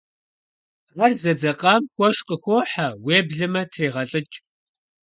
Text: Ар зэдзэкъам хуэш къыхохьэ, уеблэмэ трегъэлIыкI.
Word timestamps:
Ар 1.03 1.11
зэдзэкъам 1.21 1.83
хуэш 1.93 2.17
къыхохьэ, 2.27 2.87
уеблэмэ 3.05 3.61
трегъэлIыкI. 3.71 4.39